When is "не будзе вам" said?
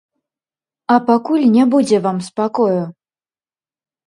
1.57-2.17